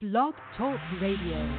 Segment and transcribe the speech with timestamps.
[0.00, 1.58] Blog Talk Radio.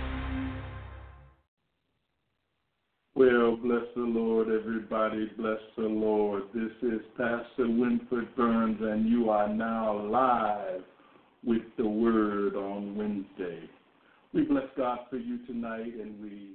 [3.13, 5.29] Well, bless the Lord, everybody.
[5.37, 6.43] Bless the Lord.
[6.53, 10.83] This is Pastor Winford Burns, and you are now live
[11.43, 13.69] with the Word on Wednesday.
[14.33, 16.51] We bless God for you tonight, and we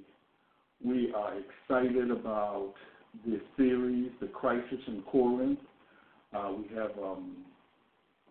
[0.83, 2.73] we are excited about
[3.27, 5.59] this series, The Crisis in Corinth.
[6.35, 7.45] Uh, we have um,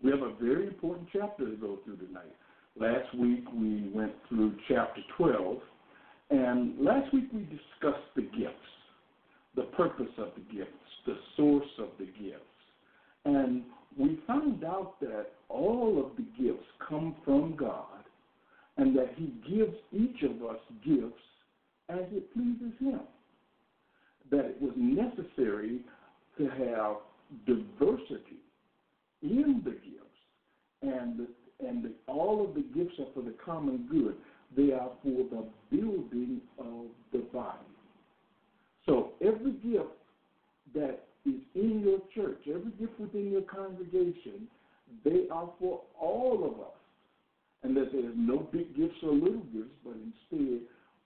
[0.03, 2.33] we have a very important chapter to go through tonight.
[2.79, 5.57] Last week we went through chapter 12,
[6.31, 8.55] and last week we discussed the gifts,
[9.55, 10.71] the purpose of the gifts,
[11.05, 12.43] the source of the gifts.
[13.25, 13.63] And
[13.97, 18.03] we found out that all of the gifts come from God
[18.77, 21.13] and that He gives each of us gifts
[21.89, 23.01] as it pleases Him.
[24.31, 25.81] That it was necessary
[26.39, 26.95] to have
[27.45, 28.41] diversity
[29.21, 30.03] in the gifts
[30.81, 31.27] and
[31.67, 34.15] and the, all of the gifts are for the common good.
[34.55, 37.59] They are for the building of the body.
[38.85, 39.89] So every gift
[40.75, 44.47] that is in your church, every gift within your congregation,
[45.03, 46.73] they are for all of us.
[47.63, 50.59] And that there's no big gifts or little gifts, but instead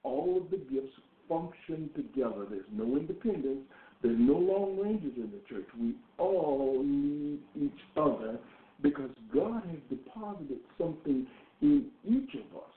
[0.04, 0.94] all of the gifts
[1.30, 2.48] function together.
[2.50, 3.62] There's no independence.
[4.02, 5.68] There's no Lone Rangers in the church.
[5.80, 8.40] We all need each other
[8.82, 11.26] because God has deposited something
[11.62, 12.74] in each of us,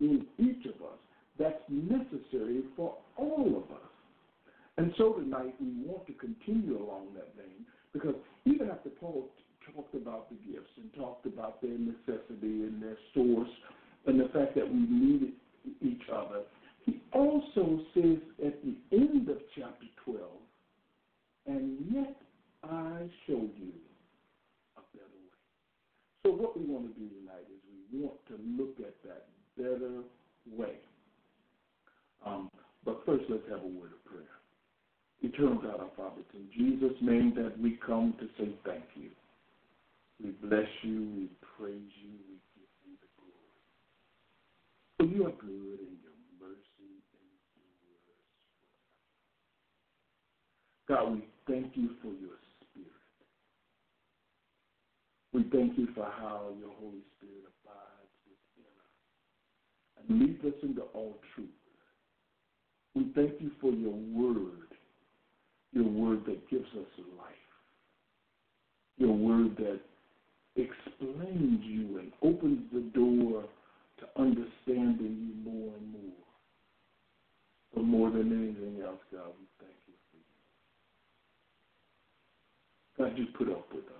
[0.00, 0.98] in each of us,
[1.38, 3.90] that's necessary for all of us.
[4.76, 9.28] And so tonight we want to continue along that vein because even after Paul
[9.72, 13.48] talked about the gifts and talked about their necessity and their source
[14.06, 15.32] and the fact that we needed
[15.80, 16.42] each other,
[16.84, 20.20] he also says at the end of chapter 12,
[21.46, 22.16] and yet
[22.64, 23.72] I showed you
[26.24, 27.60] so what we want to do tonight is
[27.92, 29.28] we want to look at that
[29.60, 30.00] better
[30.56, 30.80] way.
[32.24, 32.48] Um,
[32.82, 34.32] but first, let's have a word of prayer.
[35.20, 39.10] Eternal God, our Father, it's in Jesus' name that we come to say thank you.
[40.22, 41.28] We bless you, we
[41.60, 43.52] praise you, we give you the glory.
[44.96, 47.84] For you are good and your mercy endures
[50.88, 51.04] forever.
[51.04, 52.40] God, we thank you for your
[55.34, 58.94] we thank you for how your Holy Spirit abides within us
[59.98, 61.48] and leads us into all truth.
[62.94, 64.70] We thank you for your word,
[65.72, 66.86] your word that gives us
[67.18, 67.34] life,
[68.96, 69.80] your word that
[70.54, 73.44] explains you and opens the door
[73.98, 76.22] to understanding you more and more.
[77.74, 79.94] But more than anything else, God, we thank you
[83.36, 83.53] for you.
[83.64, 83.92] Up with us.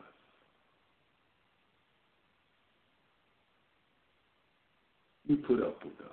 [5.26, 6.12] You put up with us.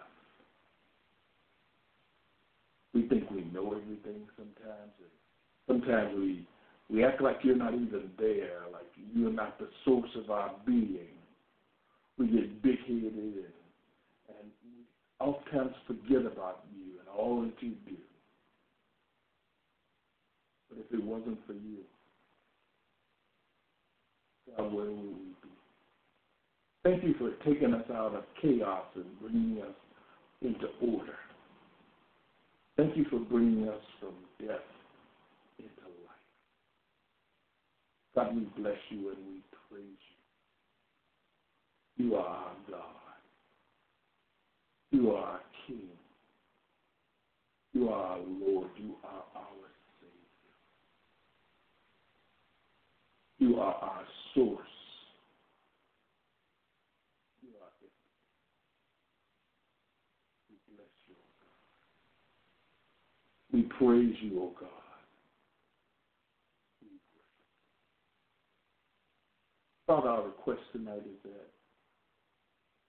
[2.94, 4.92] We think we know everything sometimes.
[5.68, 6.48] Sometimes we
[6.90, 11.08] we act like you're not even there, like you're not the source of our being.
[12.18, 13.44] We get big headed and,
[14.30, 14.52] and
[15.20, 17.96] oftentimes forget about you and all that you do.
[20.70, 21.80] But if it wasn't for you,
[24.58, 25.50] God, where we be?
[26.84, 29.76] Thank you for taking us out of chaos and bringing us
[30.42, 31.16] into order.
[32.78, 34.66] Thank you for bringing us from death
[35.60, 35.70] into
[36.06, 36.26] life.
[38.16, 40.02] God, we bless you and we praise
[41.98, 42.06] you.
[42.06, 42.86] You are our God.
[44.92, 45.90] You are our King.
[47.74, 48.70] You are our Lord.
[48.78, 49.70] You are our
[50.00, 50.58] Savior.
[53.38, 54.06] You are our
[54.42, 54.68] source.
[63.54, 64.70] We praise you, O oh God.
[69.88, 71.50] Father, our request tonight is that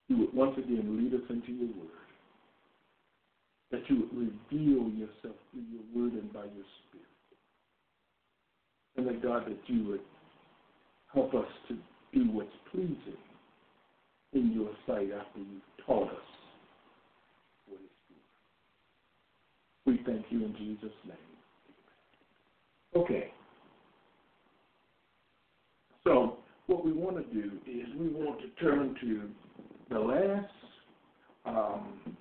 [0.08, 2.10] you would once again lead us into your word,
[3.72, 7.08] that you would reveal yourself through your word and by your spirit.
[8.96, 10.00] And that, God, that you would
[11.14, 11.74] help us to
[12.12, 12.96] do what's pleasing
[14.32, 16.32] in your sight after you've taught us
[19.84, 21.16] We thank you in Jesus' name.
[22.94, 23.32] Okay.
[26.04, 29.30] So what we want to do is we want to turn to
[29.90, 30.52] the last.
[31.44, 32.16] Um,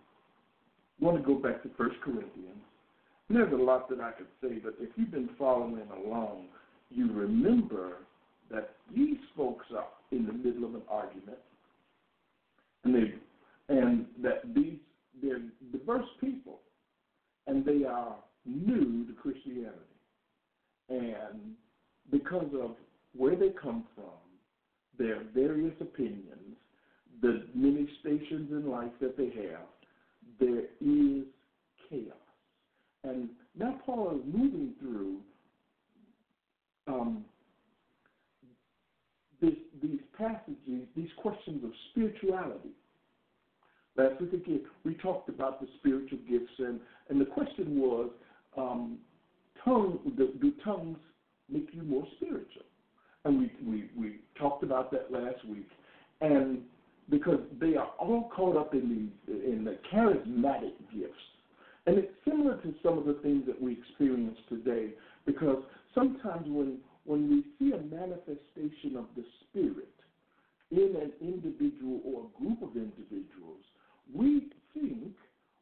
[1.00, 2.32] want to go back to First Corinthians.
[3.30, 6.48] And there's a lot that I could say, but if you've been following along,
[6.90, 7.98] you remember
[8.52, 11.38] that these folks are in the middle of an argument,
[12.84, 13.14] and they
[13.70, 14.78] and that these
[15.22, 16.60] they're diverse people,
[17.48, 18.16] and they are
[18.46, 19.78] new to Christianity,
[20.90, 21.56] and
[22.12, 22.72] because of
[23.16, 24.06] where they come from,
[24.98, 26.58] their various opinions,
[27.22, 29.68] the many stations in life that they have,
[30.40, 31.24] there is
[31.90, 32.16] chaos.
[33.04, 35.18] And now Paul is moving through
[36.88, 37.26] um,
[39.82, 42.72] these passages, these questions of spirituality.
[43.98, 46.80] Last week again, we talked about the spiritual gifts, and,
[47.10, 48.10] and the question was,
[48.58, 48.98] um,
[49.64, 50.98] tongue, do, do tongues
[51.50, 52.64] make you more spiritual?
[53.26, 55.68] And we, we, we talked about that last week.
[56.22, 56.62] And
[57.10, 61.14] because they are all caught up in the, in the charismatic gifts.
[61.86, 64.92] And it's similar to some of the things that we experience today
[65.26, 65.64] because
[65.94, 69.90] sometimes when, when we see a manifestation of the Spirit
[70.72, 73.62] in an individual or a group of individuals,
[74.14, 75.16] we think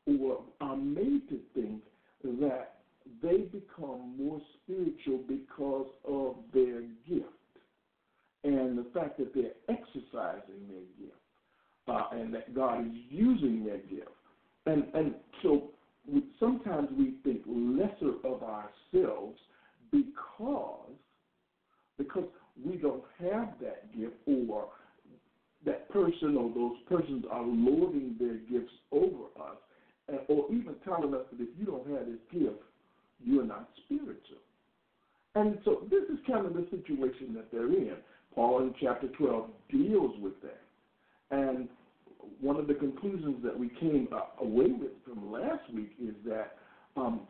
[0.06, 1.82] or are made to think
[2.24, 2.76] that
[3.24, 7.30] they become more spiritual because of their gift
[8.44, 11.20] and the fact that they're exercising their gift
[11.88, 14.12] uh, and that God is using their gift.
[14.66, 15.72] And, and so
[16.08, 19.40] we, sometimes we think lesser of ourselves
[19.92, 20.92] because
[21.98, 22.26] because
[22.66, 24.68] we don't have that gift or
[25.66, 29.58] that person or those persons are lording their gifts over us
[30.08, 32.62] and, or even telling us that if you don't have this gift,
[33.22, 34.40] you're not spiritual.
[35.36, 37.96] And so this is kind of the situation that they're in.
[38.34, 40.62] Paul in chapter 12 deals with that.
[41.32, 41.68] And
[42.42, 44.08] one of the conclusions that we came
[44.42, 46.58] away with from last week is that
[46.96, 47.22] um,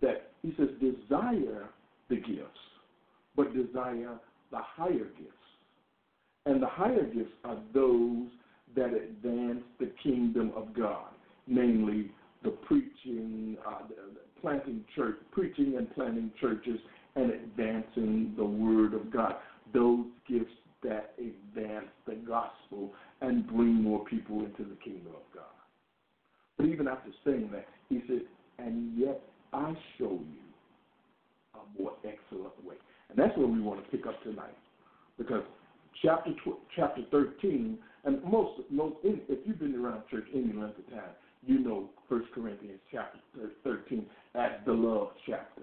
[0.00, 1.68] that he says desire
[2.08, 2.58] the gifts,
[3.36, 4.18] but desire
[4.50, 5.34] the higher gifts.
[6.46, 8.28] And the higher gifts are those
[8.76, 11.08] that advance the kingdom of God,
[11.46, 12.10] namely
[12.42, 16.78] the preaching, uh, the, the planting church, preaching and planting churches,
[17.16, 19.34] and advancing the word of God.
[19.74, 20.52] Those gifts
[20.82, 25.44] that advance the gospel and bring more people into the kingdom of God.
[26.56, 28.22] But even after saying that, he said,
[28.58, 29.20] and yet
[29.52, 30.50] I show you
[31.54, 32.76] a more excellent way.
[33.08, 34.56] And that's where we want to pick up tonight.
[35.18, 35.42] Because
[36.02, 40.88] chapter tw- chapter 13, and most, most if you've been around church any length of
[40.90, 41.10] time,
[41.44, 43.18] you know 1 Corinthians chapter
[43.64, 45.62] 13 as the love chapter.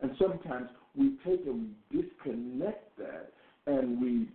[0.00, 3.32] And sometimes we take and we disconnect that
[3.66, 4.28] and we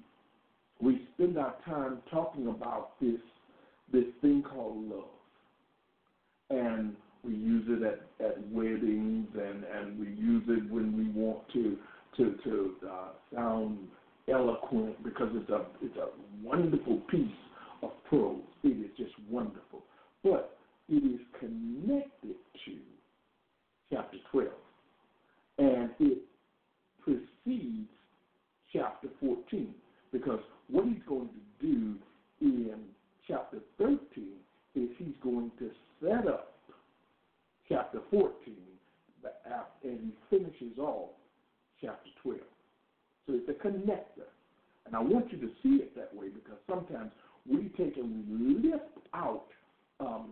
[0.82, 3.20] we spend our time talking about this
[3.92, 5.04] this thing called love.
[6.50, 11.40] And we use it at, at weddings and, and we use it when we want
[11.54, 11.78] to
[12.18, 13.78] to, to uh, sound
[14.32, 16.08] eloquent because it's a it's a
[16.44, 17.28] wonderful piece
[17.84, 18.42] of prose.
[18.64, 19.84] It is just wonderful.
[20.24, 20.58] But
[20.90, 22.36] it is connected
[22.66, 22.78] to
[23.92, 24.48] chapter 12.
[25.60, 26.20] And it
[27.04, 27.90] precedes
[28.74, 29.74] chapter 14
[30.12, 30.40] because
[30.70, 31.96] what he's going to do
[32.42, 32.76] in
[33.28, 34.00] chapter 13
[34.76, 35.70] is he's going to
[36.02, 36.59] set up
[37.70, 38.56] chapter 14
[39.84, 41.10] and he finishes off
[41.82, 42.40] chapter 12.
[43.28, 44.28] So it's a connector.
[44.86, 47.12] And I want you to see it that way because sometimes
[47.50, 48.84] we take and we lift
[49.14, 49.46] out
[50.00, 50.30] um,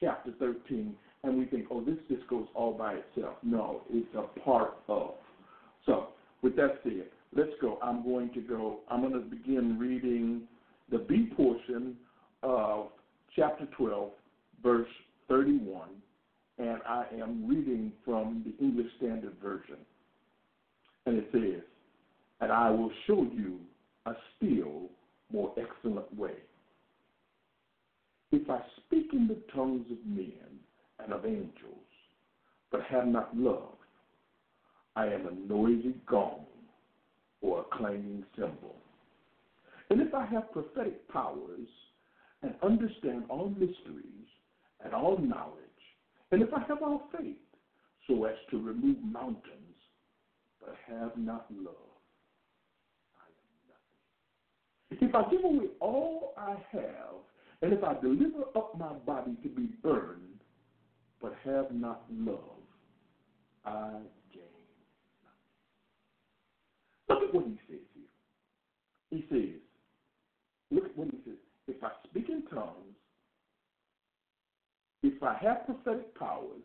[0.00, 3.36] chapter 13 and we think, oh, this just goes all by itself.
[3.42, 5.12] No, it's a part of.
[5.86, 6.08] So,
[6.42, 7.78] with that said, let's go.
[7.80, 10.42] I'm going to go, I'm going to begin reading
[10.90, 11.96] the B portion
[12.42, 12.88] of
[13.36, 14.10] chapter 12,
[14.62, 14.88] verse
[15.28, 15.88] 31,
[16.58, 19.78] and I am reading from the English Standard Version.
[21.06, 21.62] And it says,
[22.40, 23.58] And I will show you
[24.06, 24.90] a still
[25.32, 26.36] more excellent way.
[28.30, 30.32] If I speak in the tongues of men
[31.02, 31.52] and of angels,
[32.70, 33.76] but have not love,
[34.96, 36.44] I am a noisy gong
[37.40, 38.76] or a clanging cymbal.
[39.90, 41.68] And if I have prophetic powers
[42.42, 44.28] and understand all mysteries
[44.84, 45.71] and all knowledge,
[46.32, 47.36] and if I have all faith
[48.08, 49.76] so as to remove mountains,
[50.60, 51.74] but have not love,
[53.18, 55.08] I am nothing.
[55.08, 57.22] If I give away all I have,
[57.60, 60.40] and if I deliver up my body to be burned,
[61.20, 62.38] but have not love,
[63.64, 63.90] I
[64.32, 64.42] gain
[65.22, 65.38] nothing.
[67.08, 68.08] Look at what he says here.
[69.10, 69.60] He says,
[70.70, 71.38] look at what he says.
[71.68, 72.91] If I speak in tongues,
[75.02, 76.62] if I have prophetic powers,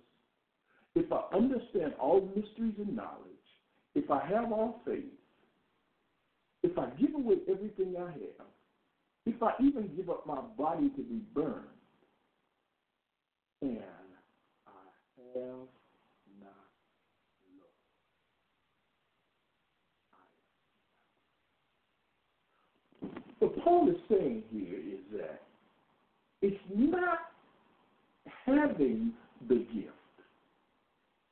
[0.96, 3.22] if I understand all mysteries and knowledge,
[3.96, 5.04] if I have all faith,
[6.64, 8.48] if I give away everything I have,
[9.26, 11.66] if I even give up my body to be burned,
[13.62, 13.80] and
[14.68, 14.72] I
[15.36, 15.68] have
[16.40, 16.68] not
[23.02, 23.12] love.
[23.40, 25.42] What Paul is saying here is that
[26.42, 27.27] it's not
[28.48, 29.12] having
[29.48, 29.92] the gift,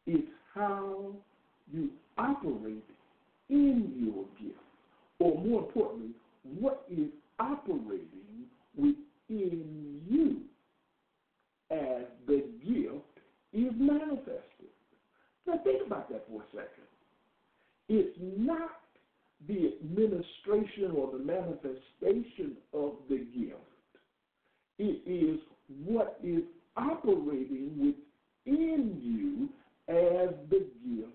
[0.05, 1.13] it's how
[1.71, 2.83] you operate
[3.49, 4.59] in your gift.
[5.19, 6.11] Or more importantly,
[6.59, 7.07] what is
[7.39, 8.45] operating
[8.77, 10.41] within you
[11.71, 13.05] as the gift
[13.53, 14.43] is manifested.
[15.47, 16.85] Now think about that for a second.
[17.87, 18.71] It's not
[19.47, 23.59] the administration or the manifestation of the gift.
[24.77, 25.39] It is
[25.85, 26.43] what is
[26.77, 27.95] operating
[28.45, 29.49] within you
[29.87, 31.11] as the gift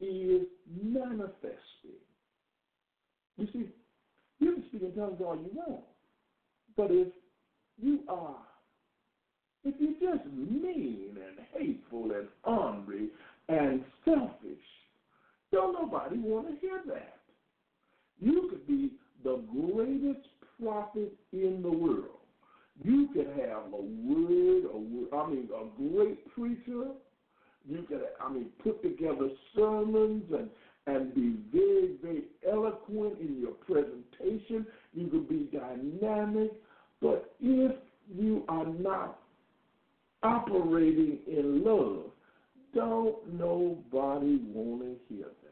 [0.00, 0.46] is
[0.82, 2.00] manifesting.
[3.36, 3.68] You see,
[4.38, 5.84] you can speak in tongues all you want,
[6.76, 7.08] but if
[7.80, 8.36] you are,
[9.64, 13.08] if you're just mean and hateful and angry
[13.48, 14.58] and selfish,
[15.52, 17.20] don't nobody want to hear that.
[18.18, 20.26] You could be the greatest
[20.60, 22.23] prophet in the world.
[22.82, 26.90] You could have a word, a word, I mean, a great preacher.
[27.66, 30.50] You could, I mean, put together sermons and
[30.86, 34.66] and be very, very eloquent in your presentation.
[34.92, 36.52] You could be dynamic.
[37.00, 37.72] But if
[38.14, 39.18] you are not
[40.22, 42.10] operating in love,
[42.74, 45.50] don't nobody want to hear that.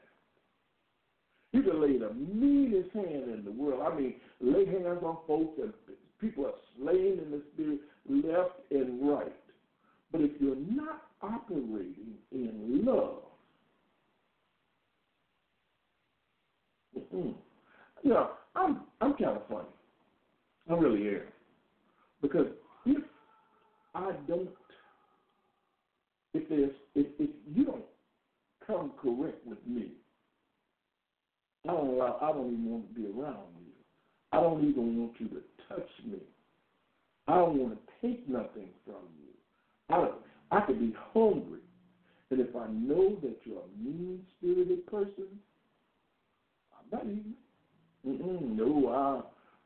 [1.52, 3.82] You can lay the meanest hand in the world.
[3.86, 5.72] I mean, lay hands on folks and
[6.22, 9.34] people are slain in the spirit left and right.
[10.10, 13.22] But if you're not operating in love,
[17.14, 17.34] Mm.
[18.02, 19.68] You know, I'm I'm kind of funny.
[20.70, 21.22] I really am.
[22.20, 22.46] Because
[22.86, 23.02] if
[23.94, 24.48] I don't,
[26.34, 27.84] if there's, if, if you don't
[28.66, 29.92] come correct with me,
[31.68, 33.72] I don't allow, I don't even want to be around you.
[34.32, 35.42] I don't even want you to
[35.74, 36.18] touch me.
[37.28, 39.32] I don't want to take nothing from you.
[39.88, 40.08] I
[40.56, 41.60] I could be hungry,
[42.30, 45.26] and if I know that you're a mean spirited person,
[46.72, 47.34] I'm not eating.
[48.06, 48.88] Mm-mm, no,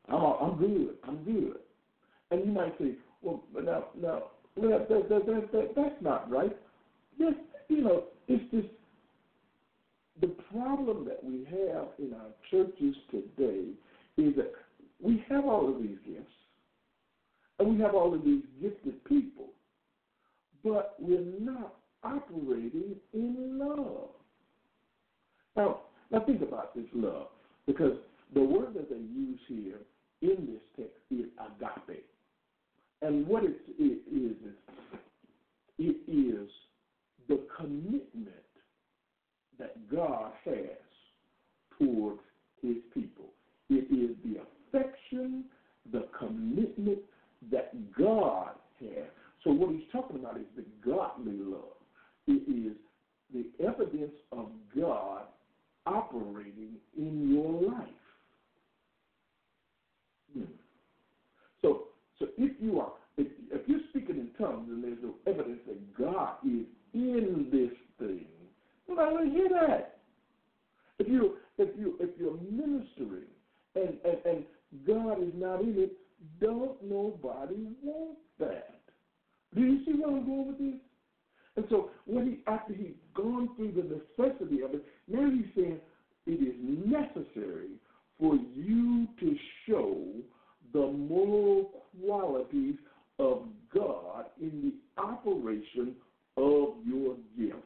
[0.07, 0.95] I, I'm, I'm good.
[1.03, 1.57] I'm good.
[2.31, 4.23] And you might say, well, now, now,
[4.57, 6.55] that, that, that, that, that, that's not right.
[7.17, 7.33] Yes,
[7.67, 8.67] you know, it's just
[10.21, 13.69] the problem that we have in our churches today
[14.17, 14.51] is that
[15.01, 16.31] we have all of these gifts,
[17.59, 19.47] and we have all of these gifted people,
[20.63, 24.09] but we're not operating in love.
[25.55, 27.27] Now, now think about this love,
[27.65, 27.97] because
[28.33, 29.79] the word that they use here
[30.21, 32.05] in this text is agape.
[33.01, 33.97] And what it is,
[35.77, 36.49] it is
[37.27, 38.33] the commitment
[39.59, 40.77] that God has
[41.77, 42.21] towards
[42.61, 43.25] his people.
[43.69, 44.39] It is the
[44.73, 45.45] affection,
[45.91, 46.99] the commitment
[47.51, 49.05] that God has.
[49.43, 51.61] So what he's talking about is the godly love.
[52.27, 52.75] It is
[53.33, 54.47] the evidence of
[54.77, 55.23] God
[55.85, 57.87] operating in your life.
[60.33, 60.43] Hmm.
[61.61, 61.83] So,
[62.19, 65.97] so if you are, if, if you're speaking in tongues and there's no evidence that
[65.97, 68.25] God is in this thing,
[68.89, 69.97] nobody to hear that.
[70.99, 73.29] If you if you if you're ministering
[73.75, 74.43] and, and and
[74.85, 75.93] God is not in it,
[76.41, 78.81] don't nobody want that.
[79.55, 80.81] Do you see where I'm going with this?
[81.55, 85.79] And so when he after he's gone through the necessity of it, now he's saying
[86.25, 87.69] it is necessary
[88.19, 89.35] for you to
[89.67, 89.97] show
[90.73, 91.71] the moral
[92.05, 92.75] qualities
[93.19, 93.43] of
[93.73, 95.95] God in the operation
[96.35, 97.63] of your gift.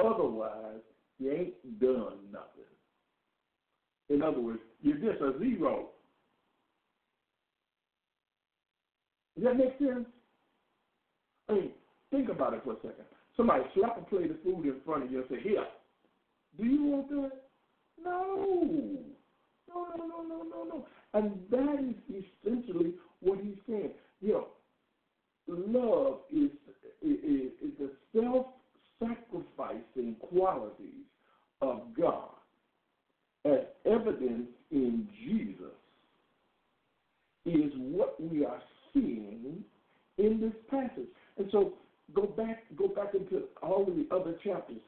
[0.00, 0.80] Otherwise,
[1.18, 2.64] you ain't done nothing.
[4.08, 5.88] In other words, you're just a zero.
[9.36, 10.06] Does that make sense?
[11.48, 11.70] I mean,
[12.10, 13.04] think about it for a second.
[13.36, 15.64] Somebody slap a plate of food in front of you and say, Here,
[16.58, 17.32] do you want that?
[18.02, 18.98] No.
[19.68, 20.86] No, no, no, no, no, no.
[21.14, 23.90] And that is essentially what he's saying.
[24.20, 24.46] You know,
[25.48, 26.50] love is,
[27.02, 28.46] is, is the self
[29.00, 31.04] sacrificing qualities
[31.60, 32.28] of God
[33.44, 35.66] as evidenced in Jesus
[37.44, 38.62] is what we are
[38.92, 39.64] seeing
[40.18, 41.08] in this passage.
[41.36, 41.74] And so
[42.14, 44.24] go back go back into all of
[44.62, 44.83] the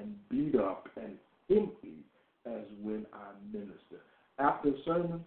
[0.00, 1.14] and beat up and
[1.50, 2.04] empty
[2.46, 4.00] as when I minister.
[4.38, 5.22] After a sermon,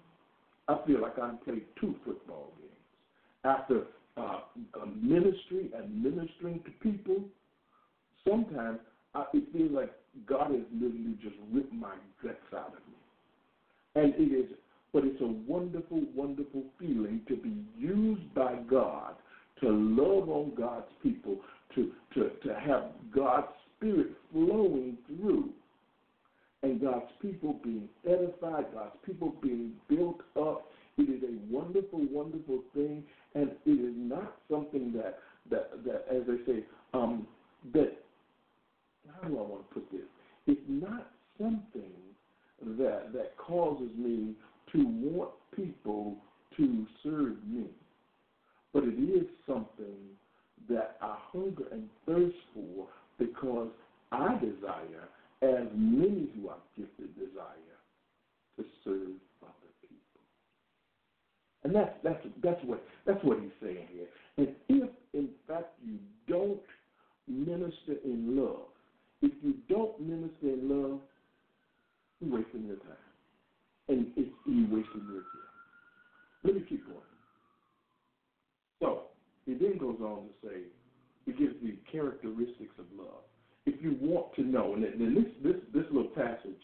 [81.94, 83.22] characteristics of love.
[83.66, 86.64] If you want to know, and then this this this little passage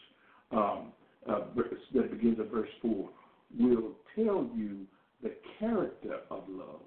[0.50, 0.92] um,
[1.28, 1.40] uh,
[1.94, 3.08] that begins at verse four
[3.58, 4.86] will tell you
[5.22, 6.80] the character of love.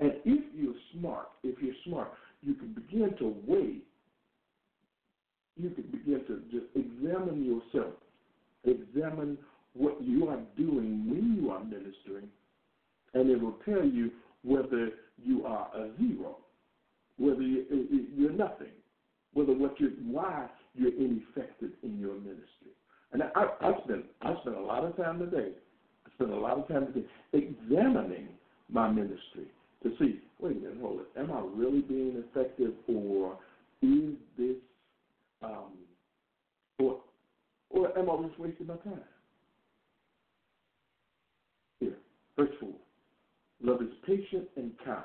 [0.00, 3.78] And if you're smart, if you're smart, you can begin to weigh.
[5.56, 7.94] You can begin to just examine yourself,
[8.64, 9.38] examine
[9.72, 12.28] what you are doing when you are ministering,
[13.14, 14.10] and it will tell you
[14.42, 14.90] whether
[15.24, 16.38] you are a zero
[17.18, 18.72] whether you're nothing,
[19.34, 22.72] whether what you why you're ineffective in your ministry.
[23.12, 25.52] And I, I spent I spent a lot of time today.
[26.06, 28.28] I spent a lot of time today examining
[28.68, 29.46] my ministry
[29.82, 30.20] to see.
[30.40, 31.18] Wait a minute, hold it.
[31.18, 33.38] Am I really being effective, or
[33.82, 34.56] is this,
[35.42, 35.72] um,
[36.78, 37.00] or
[37.70, 39.00] or am I just wasting my time?
[41.80, 41.94] Here,
[42.36, 42.74] verse four.
[43.62, 45.04] Love is patient and kind.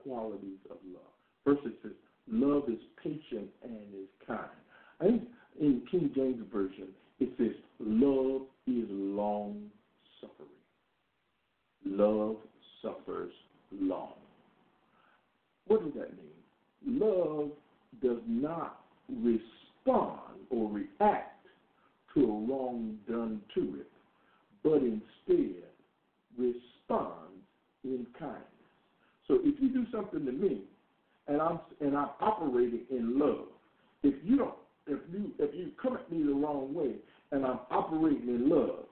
[0.11, 1.01] qualities of love.
[1.45, 1.91] First, it says
[2.27, 4.39] love is patient and is kind.
[4.99, 5.23] I think
[5.59, 9.69] in King James version it says love is long
[10.19, 10.49] suffering.
[11.85, 12.35] Love
[12.81, 13.31] suffers
[13.79, 14.13] long.
[15.67, 16.99] What does that mean?
[16.99, 17.49] Love
[18.01, 20.19] does not respond
[20.49, 21.45] or react
[22.13, 23.91] to a wrong done to it,
[24.63, 25.63] but instead
[26.37, 27.45] responds
[27.83, 28.50] in kindness.
[29.31, 30.63] So if you do something to me
[31.29, 33.45] and I'm and I'm operating in love,
[34.03, 34.55] if you don't
[34.87, 36.95] if you if you come at me the wrong way
[37.31, 38.83] and I'm operating in love,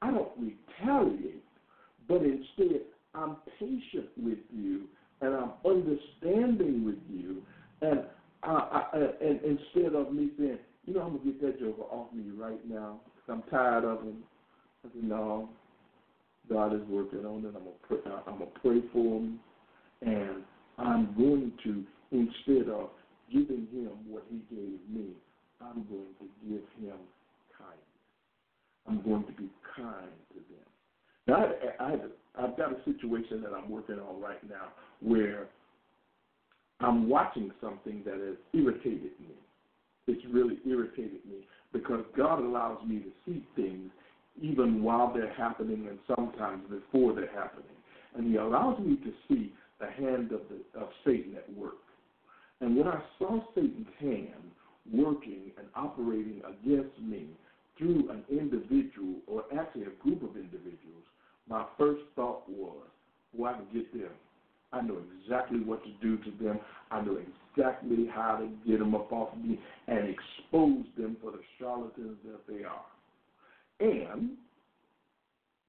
[0.00, 1.42] I don't retaliate,
[2.06, 2.82] but instead
[3.16, 4.82] I'm patient with you
[5.22, 7.42] and I'm understanding with you,
[7.82, 8.04] and
[8.44, 12.12] I, I, and instead of me saying, you know, I'm gonna get that joker off
[12.14, 14.18] me right now, I'm tired of him.
[14.84, 15.48] I said, no,
[16.48, 17.48] God is working on it.
[17.48, 19.40] I'm gonna pray, I'm gonna pray for him,
[20.02, 20.42] and
[20.78, 22.90] I'm going to instead of
[23.32, 25.12] giving him what he gave me,
[25.60, 26.96] I'm going to give him
[27.56, 28.00] kindness.
[28.88, 30.66] I'm going to be kind to them.
[31.28, 31.44] Now,
[31.78, 34.68] I, I, I've got a situation that I'm working on right now
[35.00, 35.46] where
[36.80, 39.34] I'm watching something that has irritated me.
[40.06, 43.90] It's really irritated me because God allows me to see things
[44.40, 47.66] even while they're happening and sometimes before they're happening.
[48.16, 51.74] And He allows me to see the hand of, the, of Satan at work.
[52.60, 54.50] And when I saw Satan's hand
[54.92, 57.26] working and operating against me
[57.78, 61.04] through an individual, or actually a group of individuals,
[61.48, 62.86] my first thought was,
[63.32, 64.10] well, I can get them.
[64.72, 66.60] I know exactly what to do to them.
[66.90, 67.18] I know
[67.56, 72.18] exactly how to get them up off of me and expose them for the charlatans
[72.24, 72.84] that they are.
[73.80, 74.32] And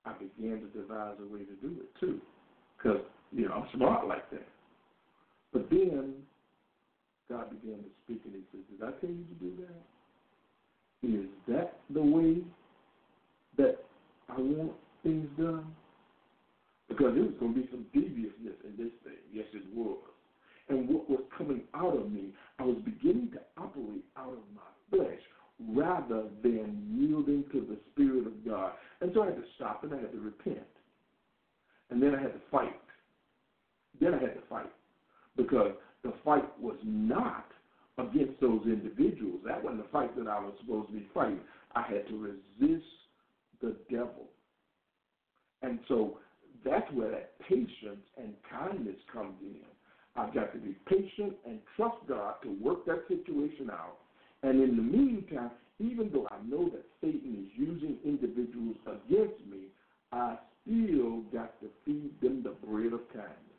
[0.06, 2.20] I began to devise a way to do it too,
[2.78, 4.48] because you know I'm smart like that.
[5.54, 6.14] But then
[7.30, 11.08] God began to speak, and He said, "Did I tell you to do that?
[11.08, 12.44] Is that the way
[13.58, 13.84] that
[14.30, 15.66] I want things done?"
[16.88, 19.22] Because there was going to be some deviousness in this thing.
[19.32, 19.98] Yes, it was.
[20.68, 24.62] And what was coming out of me, I was beginning to operate out of my
[24.90, 25.20] flesh
[25.70, 28.74] rather than yielding to the Spirit of God.
[29.00, 30.68] And so I had to stop and I had to repent.
[31.90, 32.80] And then I had to fight.
[34.02, 34.72] Then I had to fight.
[35.38, 35.72] Because
[36.04, 37.46] the fight was not
[37.98, 39.40] against those individuals.
[39.46, 41.40] That wasn't the fight that I was supposed to be fighting.
[41.76, 42.86] I had to resist
[43.62, 44.28] the devil.
[45.62, 46.18] And so
[46.66, 49.62] that's where that patience and kindness comes in.
[50.16, 53.98] I've got to be patient and trust God to work that situation out.
[54.44, 59.68] And in the meantime, even though I know that Satan is using individuals against me,
[60.12, 63.52] I still got to feed them the bread of kindness.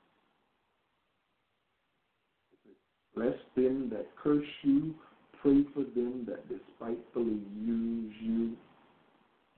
[3.14, 4.94] Bless them that curse you.
[5.42, 8.52] Pray for them that despitefully use you.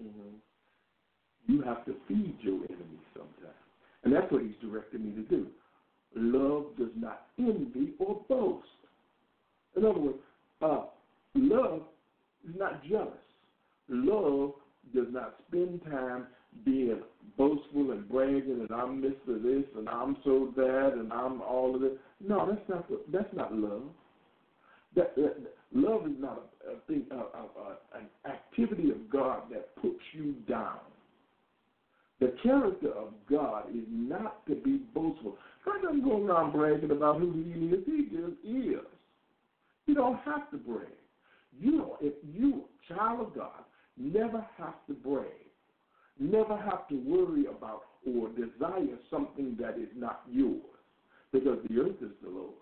[0.02, 0.36] Mm-hmm.
[1.46, 3.54] You have to feed your enemies sometimes.
[4.02, 5.46] And that's what he's directed me to do.
[6.16, 8.66] Love does not envy or boast.
[9.76, 10.18] In other words,
[10.62, 10.84] uh,
[11.34, 11.82] love
[12.48, 13.08] is not jealous.
[13.88, 14.52] Love
[14.94, 16.26] does not spend time
[16.64, 17.00] being
[17.36, 19.42] boastful and bragging and I'm Mr.
[19.42, 21.92] This and I'm so that and I'm all of this.
[22.20, 23.82] No, that's not that's not love.
[24.96, 25.36] That, that,
[25.72, 30.34] love is not a, a thing, a, a, an activity of God that puts you
[30.48, 30.78] down.
[32.20, 35.36] The character of God is not to be boastful.
[35.64, 37.84] God doesn't go around bragging about who he is.
[37.84, 38.86] He just is.
[39.86, 40.86] You don't have to brag.
[41.58, 43.64] You know, if you, child of God,
[43.96, 45.26] never have to brag,
[46.18, 50.60] never have to worry about or desire something that is not yours,
[51.32, 52.52] because the earth is the Lord.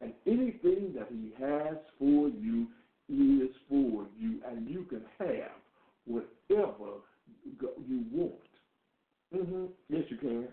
[0.00, 2.66] And anything that He has for you
[3.08, 5.52] is for you, and you can have
[6.06, 7.02] whatever
[7.86, 8.32] you want.
[9.34, 9.64] Mm-hmm.
[9.88, 10.48] Yes, you can.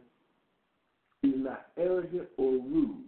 [1.21, 3.05] He's not arrogant or rude.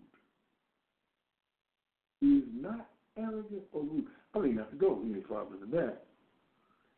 [2.20, 4.08] He is not arrogant or rude.
[4.34, 6.04] I don't have to go any farther than that.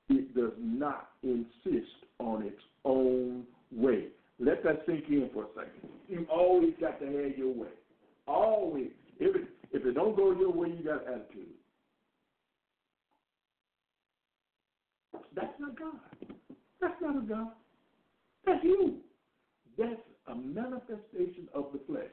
[0.09, 4.07] It does not insist on its own way.
[4.39, 5.89] Let that sink in for a second.
[6.07, 7.69] You always got to have your way.
[8.27, 8.89] Always.
[9.19, 11.47] If it if it don't go your way, you got attitude.
[15.35, 15.95] That's not God.
[16.79, 17.51] That's not a God.
[18.45, 18.97] That's you.
[19.77, 22.03] That's a manifestation of the flesh.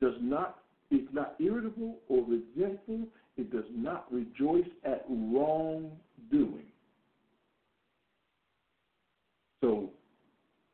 [0.00, 0.58] Does not
[0.90, 3.06] is not irritable or resentful.
[3.36, 6.66] It does not rejoice at wrongdoing.
[9.60, 9.90] So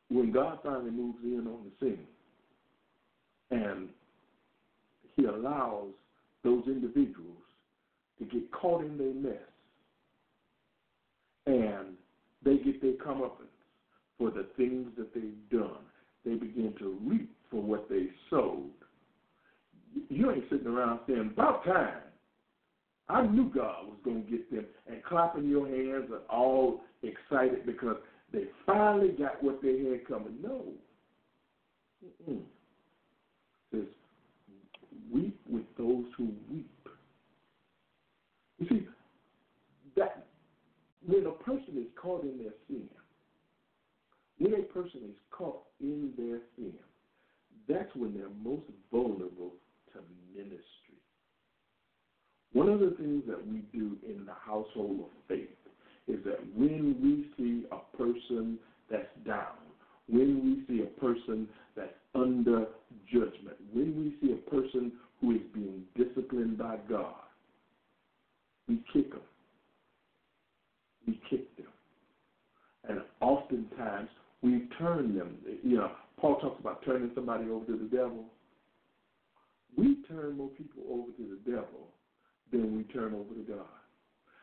[0.09, 2.07] when God finally moves in on the scene
[3.51, 3.88] and
[5.16, 5.90] he allows
[6.42, 7.37] those individuals
[8.18, 9.42] to get caught in their mess
[11.47, 11.94] and
[12.44, 13.49] they get their comeuppance
[14.18, 15.79] for the things that they've done.
[16.25, 18.71] They begin to reap for what they sowed.
[20.09, 21.99] You ain't sitting around saying, about time.
[23.09, 27.64] I knew God was going to get them and clapping your hands and all excited
[27.64, 27.97] because
[28.33, 30.35] they finally got what they had coming.
[30.42, 30.64] No.
[32.05, 32.40] Mm-mm.
[33.73, 33.87] It says,
[35.11, 36.88] weep with those who weep.
[38.59, 38.87] You see,
[39.97, 40.27] that
[41.07, 42.88] when a person is caught in their sin,
[44.38, 46.75] when a person is caught in their sin,
[47.68, 49.53] that's when they're most vulnerable
[49.92, 50.01] to
[50.37, 50.78] ministry.
[52.52, 55.48] One of the things that we do in the household of faith
[56.06, 58.58] is that when we see a person
[58.90, 59.58] that's down,
[60.08, 62.66] when we see a person that's under
[63.12, 67.14] judgment, when we see a person who is being disciplined by God,
[68.66, 69.20] we kick them.
[71.06, 71.66] We kick them.
[72.88, 74.08] And oftentimes
[74.42, 75.37] we turn them.
[75.62, 78.24] You know, Paul talks about turning somebody over to the devil.
[79.76, 81.88] We turn more people over to the devil
[82.52, 83.66] than we turn over to God.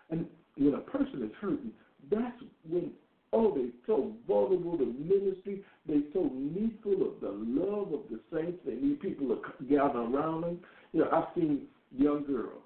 [0.10, 0.26] And
[0.58, 1.72] when a person is hurting,
[2.10, 2.92] that's when,
[3.34, 5.64] oh, they're so vulnerable to ministry.
[5.88, 8.60] They're so needful of the love of the saints.
[8.66, 10.60] They need people to gather around them.
[10.94, 12.64] You know, I've seen young girls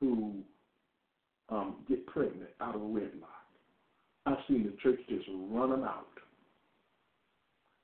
[0.00, 0.34] who
[1.48, 3.30] um, get pregnant out of wedlock.
[4.26, 6.06] I've seen the church just run them out.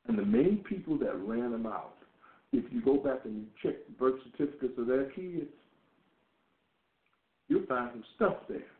[0.08, 1.94] And the main people that ran them out,
[2.52, 5.46] if you go back and you check the birth certificates of their kids,
[7.50, 8.70] you'll find some stuff there.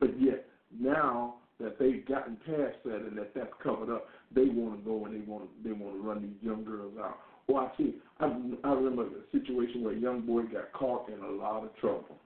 [0.00, 0.44] But yet,
[0.78, 5.06] now that they've gotten past that and that that's covered up, they want to go
[5.06, 7.18] and they want they want to run these young girls out.
[7.46, 8.26] Or I see, I,
[8.64, 12.16] I remember a situation where a young boy got caught in a lot of trouble,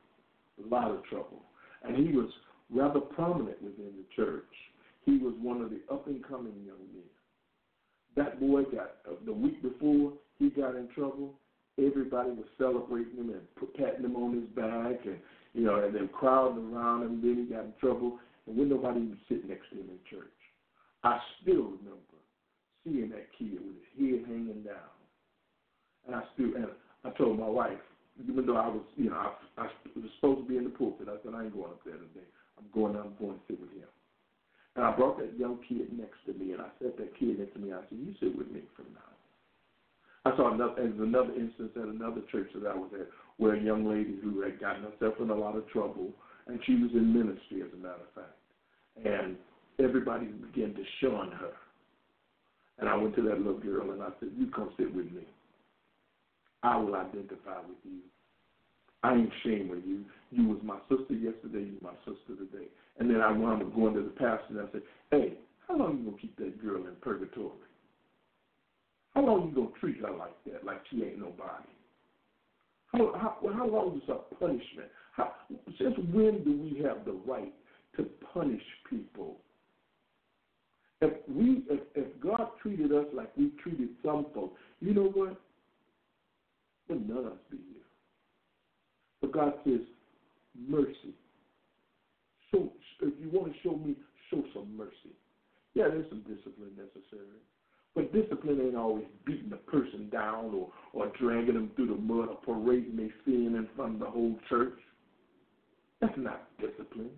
[0.64, 1.42] a lot of trouble,
[1.86, 2.30] and he was
[2.70, 4.44] rather prominent within the church.
[5.04, 7.04] He was one of the up and coming young men.
[8.16, 11.34] That boy got the week before he got in trouble.
[11.78, 15.18] Everybody was celebrating him and patting him on his back, and
[15.52, 17.20] you know, and then crowding around him.
[17.20, 20.32] Then he got in trouble, and when nobody even sit next to him in church.
[21.04, 22.16] I still remember
[22.82, 24.94] seeing that kid with his head hanging down,
[26.06, 26.68] and I still and
[27.04, 27.78] I told my wife,
[28.24, 31.08] even though I was, you know, I, I was supposed to be in the pulpit,
[31.08, 32.26] I said I ain't going up there today.
[32.58, 32.96] I'm going.
[32.96, 33.88] I'm going to sit with him.
[34.76, 37.54] And I brought that young kid next to me, and I set that kid next
[37.54, 37.72] to me.
[37.72, 39.15] I said, "You sit with me from now."
[40.26, 43.60] I saw another, as another instance at another church that I was at, where a
[43.60, 46.10] young lady who had gotten herself in a lot of trouble,
[46.48, 49.36] and she was in ministry, as a matter of fact, and
[49.78, 51.52] everybody began to shun her.
[52.80, 55.24] And I went to that little girl and I said, "You come sit with me.
[56.64, 58.00] I will identify with you.
[59.04, 60.04] I ain't ashamed of you.
[60.32, 61.62] You was my sister yesterday.
[61.62, 64.66] You my sister today." And then I wound up going to the pastor and I
[64.72, 65.36] said, "Hey,
[65.68, 67.54] how long you gonna keep that girl in purgatory?"
[69.16, 71.72] How long you gonna treat her like that, like she ain't nobody?
[72.88, 74.90] How how, how long is her punishment?
[75.12, 75.32] How,
[75.78, 77.54] since when do we have the right
[77.96, 79.38] to punish people?
[81.00, 85.40] If we if, if God treated us like we treated some folks, you know what?
[86.90, 87.86] Would none of us be here.
[89.22, 89.80] But God says,
[90.68, 91.14] mercy.
[92.52, 93.96] So if you want to show me,
[94.30, 95.16] show some mercy.
[95.72, 97.40] Yeah, there's some discipline necessary.
[97.96, 102.28] But discipline ain't always beating a person down or, or dragging them through the mud
[102.28, 104.76] or parading their sin in front of the whole church.
[106.02, 107.10] That's not discipline.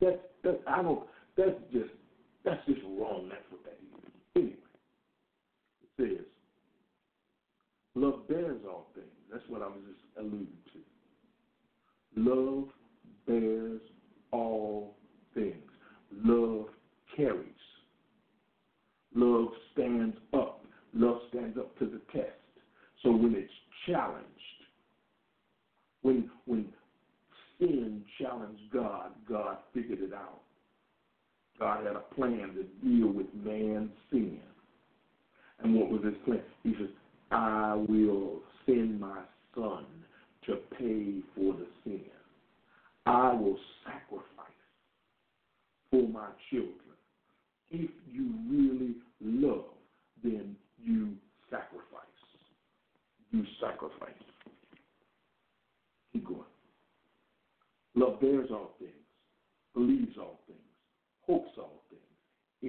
[0.00, 1.02] That's that's I don't
[1.36, 1.90] that's just
[2.46, 3.28] that's just wrong.
[3.28, 4.10] That's what that is.
[4.36, 4.56] Anyway,
[5.82, 6.26] it says,
[7.94, 9.06] love bears all things.
[9.30, 12.20] That's what I was just alluding to.
[12.20, 12.68] Love
[13.26, 13.80] bears
[14.32, 14.94] all
[15.34, 15.54] things.
[16.24, 16.66] Love
[17.14, 17.53] carries.
[19.14, 20.64] Love stands up.
[20.92, 22.32] Love stands up to the test.
[23.02, 23.52] So when it's
[23.86, 24.28] challenged,
[26.02, 26.66] when when
[27.58, 30.40] sin challenged God, God figured it out.
[31.58, 34.40] God had a plan to deal with man's sin.
[35.62, 36.42] And what was his plan?
[36.62, 36.90] He says,
[37.30, 39.20] I will send my
[39.54, 39.84] son
[40.46, 42.00] to pay for the sin.
[43.06, 44.24] I will sacrifice
[45.90, 46.83] for my children.
[47.70, 49.64] If you really love,
[50.22, 51.14] then you
[51.50, 51.80] sacrifice.
[53.30, 54.12] You sacrifice.
[56.12, 56.44] Keep going.
[57.96, 58.92] Love bears all things,
[59.72, 60.58] believes all things,
[61.26, 62.02] hopes all things,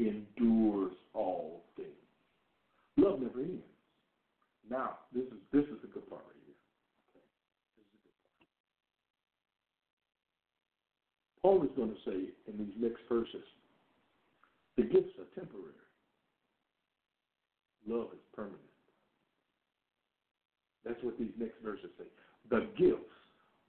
[0.07, 1.89] endures all things.
[2.97, 3.63] Love never ends.
[4.69, 6.55] Now, this is this is the good part right here.
[7.77, 8.37] This is the good part.
[11.41, 13.45] Paul is going to say in these next verses,
[14.77, 15.71] the gifts are temporary.
[17.87, 18.59] Love is permanent.
[20.85, 22.05] That's what these next verses say.
[22.49, 22.99] The gifts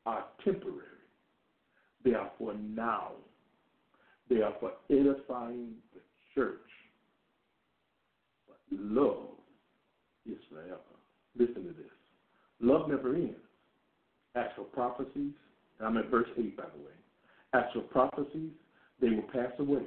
[0.04, 0.82] are temporary.
[2.04, 3.12] They are for now.
[4.28, 6.00] They are for edifying the
[6.34, 6.60] church.
[8.46, 9.28] But love
[10.26, 10.80] is forever.
[11.38, 11.90] Listen to this.
[12.60, 13.36] Love never ends.
[14.34, 15.32] As for prophecies,
[15.80, 16.92] I'm at verse 8, by the way.
[17.54, 18.50] As for prophecies,
[19.00, 19.86] they will pass away.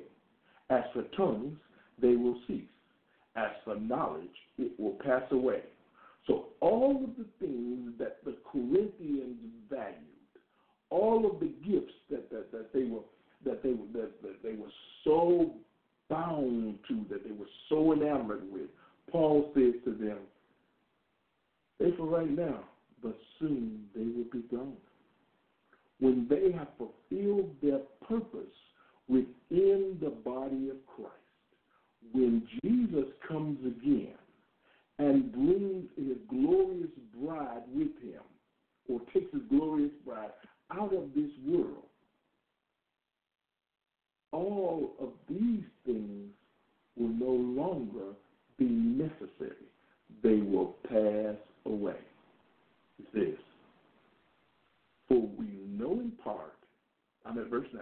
[0.69, 1.57] As for tongues,
[2.01, 2.63] they will cease.
[3.35, 4.27] As for knowledge,
[4.57, 5.61] it will pass away.
[6.27, 9.37] So all of the things that the Corinthians
[9.69, 9.95] valued,
[10.89, 13.01] all of the gifts that, that, that they were
[13.45, 14.71] that they that, that they were
[15.05, 15.51] so
[16.09, 18.69] bound to, that they were so enamored with,
[19.09, 20.17] Paul says to them,
[21.79, 22.59] they for right now,
[23.01, 24.75] but soon they will be gone.
[25.99, 28.53] When they have fulfilled their purpose
[29.09, 31.13] within the body of Christ,
[32.13, 34.13] when Jesus comes again
[34.99, 36.91] and brings his glorious
[37.21, 38.21] bride with him,
[38.87, 40.31] or takes his glorious bride
[40.71, 41.85] out of this world,
[44.31, 46.29] all of these things
[46.97, 48.13] will no longer
[48.57, 49.55] be necessary.
[50.21, 51.97] They will pass away.
[53.13, 53.37] This.
[55.07, 56.53] For we know in part,
[57.25, 57.81] I'm at verse 9,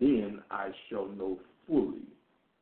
[0.00, 2.06] then I shall know fully,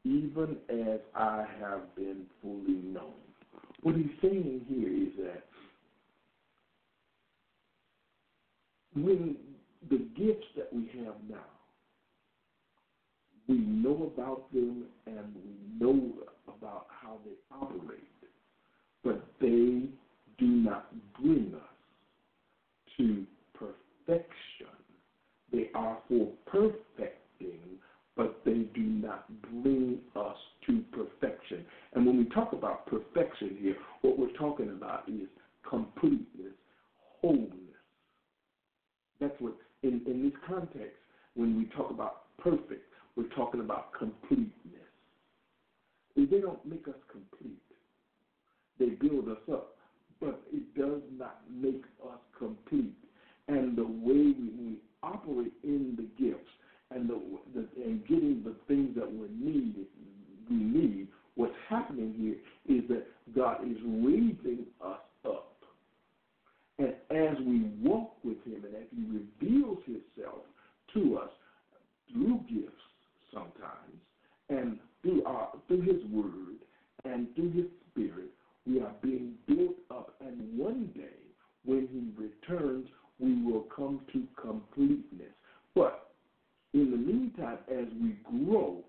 [0.05, 3.15] even as I have been fully known.
[3.83, 5.45] What he's saying here is that
[8.95, 9.37] when
[9.91, 11.37] the gifts that we have now,
[13.49, 16.13] we know about them and we know
[16.49, 18.03] about how they operate,
[19.05, 19.89] but they
[20.39, 20.89] do not
[21.21, 21.61] bring us
[22.97, 24.67] to perfection.
[25.53, 26.29] They are for
[28.17, 29.27] but they do not
[29.63, 31.65] bring us to perfection.
[31.93, 35.29] And when we talk about perfection here, what we're talking about is
[35.69, 36.55] completeness,
[37.21, 37.53] wholeness.
[39.21, 40.97] That's what, in, in this context,
[41.35, 44.53] when we talk about perfect, we're talking about completeness.
[46.17, 47.61] They don't make us complete.
[48.79, 49.77] They build us up,
[50.21, 52.95] but it does not make us complete.
[53.49, 56.49] And the way we, we operate in the gifts
[56.95, 57.21] and the,
[57.55, 59.87] the and getting the things that we need,
[60.51, 61.09] we need.
[61.35, 65.57] What's happening here is that God is raising us up,
[66.79, 70.43] and as we walk with Him, and as He reveals Himself
[70.95, 71.31] to us
[72.13, 72.73] through gifts,
[73.33, 74.01] sometimes,
[74.49, 76.57] and through our through His Word
[77.05, 78.31] and through His Spirit,
[78.67, 80.15] we are being built up.
[80.21, 81.19] And one day,
[81.65, 82.87] when He returns,
[83.19, 85.33] we will come to completeness.
[85.75, 86.11] But
[86.75, 88.83] in the meantime, as we grow,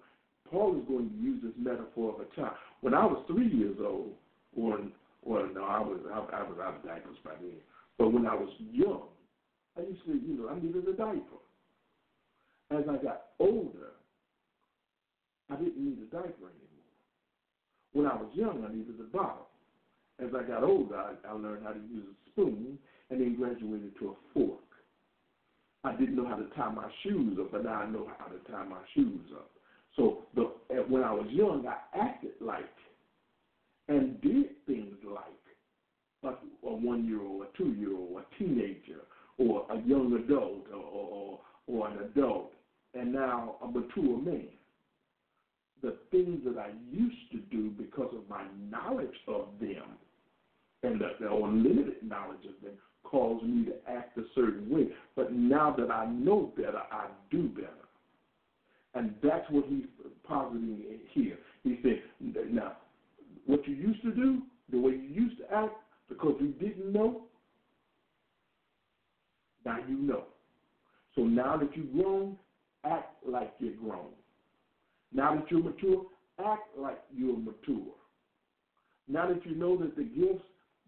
[0.49, 2.55] Paul is going to use this metaphor of a child.
[2.82, 4.13] When I was three years old,
[4.55, 4.80] or
[5.24, 7.57] or no, I was I, I was out of diapers by then.
[7.97, 9.07] But when I was young,
[9.78, 11.41] I used to, you know, I needed a diaper.
[12.71, 13.93] As I got older,
[15.49, 16.91] I didn't need a diaper anymore.
[17.93, 19.47] When I was young, I needed a bottle.
[20.19, 22.78] As I got older, I, I learned how to use a spoon
[23.09, 24.59] and then graduated to a fork.
[25.84, 28.51] I didn't know how to tie my shoes up, but now I know how to
[28.51, 29.49] tie my shoes up.
[29.95, 30.51] So the,
[30.88, 32.65] when I was young, I acted like
[33.88, 35.24] and did things like
[36.24, 39.01] a, a one-year-old, a two-year-old, a teenager,
[39.38, 42.51] or a young adult, or, or, or an adult,
[42.93, 44.47] and now a mature man.
[45.82, 49.84] The things that I used to do because of my knowledge of them
[50.84, 54.88] and the, the or limited knowledge of them caused me to act a certain way.
[55.15, 57.69] But now that I know better, I do better.
[58.93, 59.86] And that's what he's
[60.28, 61.38] positing here.
[61.63, 61.78] He
[62.45, 62.73] now,
[63.45, 65.75] what you used to do, the way you used to act,
[66.09, 67.15] because you didn't know,
[69.65, 70.23] now you know.
[71.15, 72.35] So now that you've grown,
[72.83, 74.09] act like you're grown.
[75.13, 76.03] Now that you're mature,
[76.39, 77.93] act like you're mature.
[79.07, 80.43] Now that you know that the gifts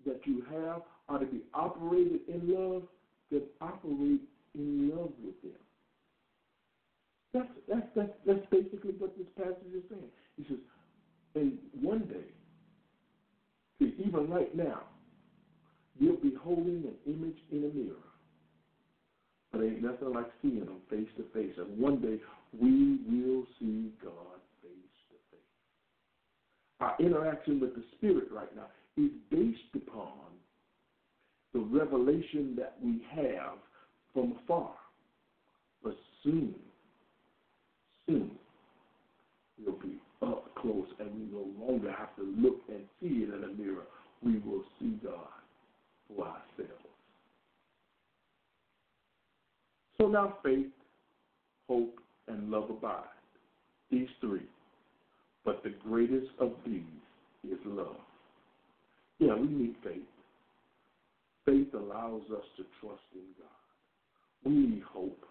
[0.06, 2.84] that you have are to be operated in love,
[3.32, 4.22] then operate
[4.54, 5.52] in love with them.
[7.34, 10.10] That's that's that's that's basically what this passage is saying.
[10.38, 10.58] He says,
[11.36, 12.26] and one day,
[13.80, 14.82] even right now,
[15.98, 17.96] you'll be holding an image in a mirror.
[19.52, 21.54] But ain't nothing like seeing them face to face.
[21.58, 22.20] And one day
[22.60, 24.72] we will see God face
[25.10, 25.40] to face.
[26.80, 28.68] Our interaction with the Spirit right now
[28.98, 30.14] is based upon
[31.54, 33.58] the revelation that we have
[34.14, 34.72] from afar.
[35.84, 36.54] But soon,
[38.06, 38.32] soon,
[39.66, 43.44] we'll be up close and we no longer have to look and see it in
[43.44, 43.86] a mirror.
[44.24, 45.28] We will see God
[46.08, 46.84] for ourselves.
[49.98, 50.68] So now faith,
[51.68, 51.96] hope,
[52.28, 53.04] and love abide.
[53.92, 54.48] These three.
[55.46, 56.84] But the greatest of these
[57.50, 57.96] is love.
[59.20, 60.02] Yeah, we need faith.
[61.46, 64.46] Faith allows us to trust in God.
[64.46, 65.26] We need hope.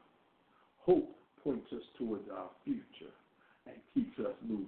[0.80, 1.08] Hope
[1.44, 3.12] points us towards our future
[3.68, 4.66] and keeps us moving.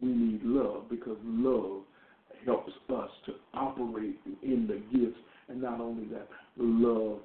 [0.00, 1.82] We need love because love
[2.44, 5.18] helps us to operate in the gifts.
[5.48, 7.20] And not only that, love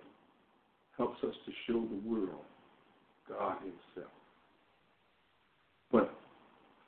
[0.98, 2.44] helps us to show the world
[3.28, 4.12] God Himself.
[5.92, 6.14] But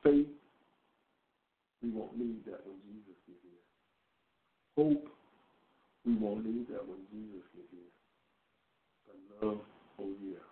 [0.03, 0.27] faith,
[1.82, 4.84] we won't need that when Jesus is here.
[4.84, 5.07] Hope,
[6.05, 7.91] we won't need that when Jesus is here.
[9.07, 9.57] But love,
[9.99, 10.43] oh yeah,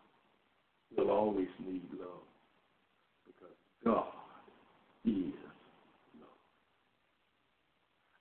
[0.96, 2.29] we'll always need love
[3.90, 4.06] God
[5.04, 5.34] is
[6.20, 6.40] love.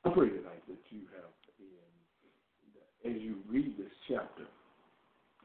[0.06, 1.30] I pray tonight that you have,
[3.14, 4.44] as you read this chapter,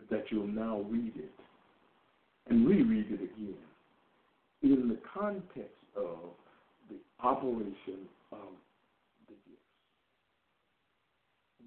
[0.10, 1.34] that you'll now read it
[2.50, 3.58] and reread it again
[4.62, 6.32] in the context of
[6.90, 8.56] the operation of
[9.28, 9.74] the gifts.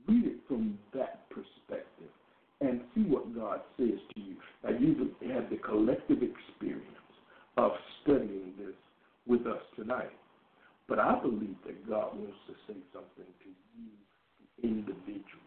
[0.08, 2.08] Read it from that perspective
[2.62, 4.36] and see what God says to you.
[4.64, 5.10] Now, you've
[5.50, 6.95] the collective experience
[7.56, 8.74] of studying this
[9.26, 10.12] with us tonight.
[10.88, 13.90] But I believe that God wants to say something to you,
[14.62, 15.42] individual.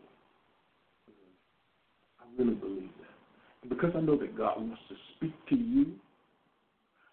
[2.19, 3.15] I really believe that.
[3.61, 5.93] And because I know that God wants to speak to you,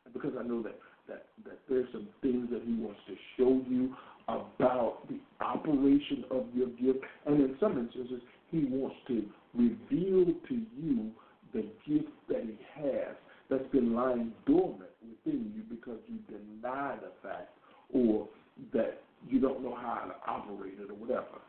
[0.05, 0.79] and because I know that,
[1.09, 3.95] that, that there's some things that He wants to show you
[4.29, 8.21] about the operation of your gift, and in some instances,
[8.51, 9.25] He wants to
[9.55, 11.11] reveal to you
[11.53, 13.15] the gift that He has
[13.51, 17.51] that's been lying dormant within you because you deny the fact
[17.93, 18.29] or
[18.73, 21.41] that you don't know how to operate it or whatever.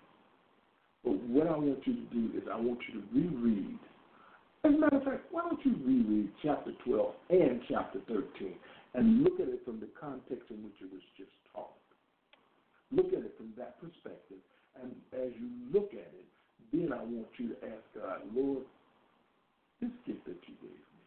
[1.03, 3.79] But what I want you to do is I want you to reread.
[4.63, 8.53] As a matter of fact, why don't you reread chapter 12 and chapter 13
[8.95, 11.71] and look at it from the context in which it was just taught.
[12.91, 14.41] Look at it from that perspective.
[14.81, 16.27] And as you look at it,
[16.71, 18.65] then I want you to ask God, Lord,
[19.81, 21.03] this gift that you gave me,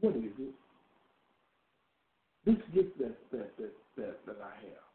[0.00, 0.54] what is it?
[2.46, 4.90] This gift that that that that, that I have.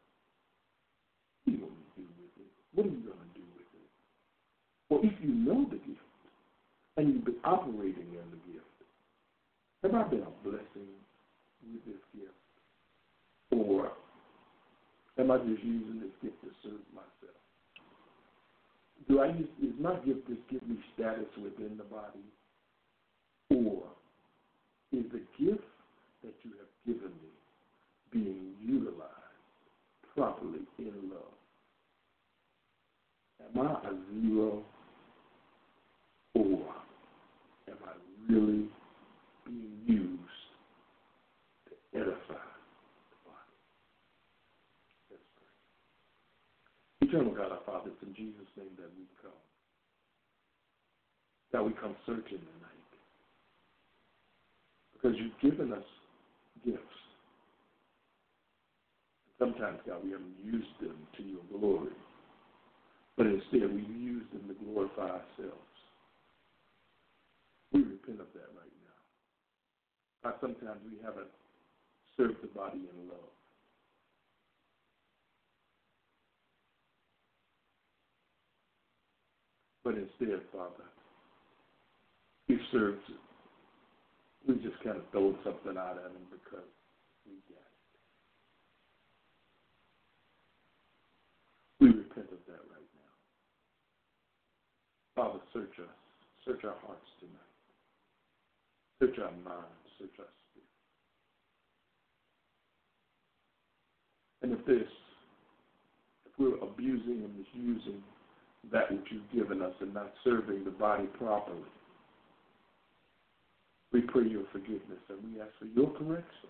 [1.45, 2.51] What are you going to do with it?
[2.73, 3.89] What are you going to do with it?
[4.89, 6.01] Well, if you know the gift
[6.97, 8.65] and you've been operating in the gift,
[9.83, 10.89] have I been a blessing
[11.61, 12.33] with this gift?
[13.51, 13.91] Or
[15.19, 17.37] am I just using this gift to serve myself?
[19.07, 22.25] Do I use is my gift just give me status within the body?
[23.51, 23.83] Or
[24.91, 25.63] is the gift
[26.23, 27.31] that you have given me
[28.11, 29.01] being utilized
[30.15, 31.35] properly in love?
[33.41, 34.63] Am I a zero
[36.33, 36.59] or
[37.67, 37.93] am I
[38.31, 38.65] really
[39.45, 40.19] being used
[41.67, 42.45] to edify
[43.09, 43.55] the body?
[47.01, 49.31] Eternal God, our Father, it's in Jesus' name that we come.
[51.51, 52.39] That we come searching.
[55.05, 55.83] Because you've given us
[56.65, 56.79] gifts.
[59.37, 61.93] Sometimes, God, we haven't used them to your glory.
[63.15, 65.75] But instead, we've used them to glorify ourselves.
[67.71, 68.73] We repent of that right
[70.23, 70.31] now.
[70.31, 71.29] God, sometimes we haven't
[72.17, 73.29] served the body in love.
[79.83, 80.89] But instead, Father,
[82.49, 83.01] we've served,
[84.47, 86.69] we just kind of throw something out at them because
[87.25, 87.89] we get it.
[91.79, 93.13] We repent of that right now.
[95.15, 95.95] Father, search us.
[96.45, 97.55] Search our hearts tonight.
[98.99, 99.89] Search our minds.
[99.97, 100.69] Search our spirit.
[104.43, 104.91] And if this,
[106.25, 108.03] if we're abusing and misusing
[108.71, 111.65] that which you've given us and not serving the body properly,
[113.91, 116.49] we pray your forgiveness and we ask for your correction.